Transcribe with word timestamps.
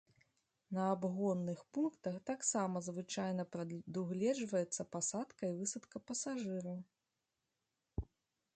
На 0.77 0.85
абгонных 0.93 1.59
пунктах 1.77 2.15
таксама 2.29 2.81
звычайна 2.87 3.45
прадугледжваецца 3.55 4.89
пасадка 4.97 5.43
і 5.53 5.57
высадка 5.61 5.97
пасажыраў. 6.11 6.79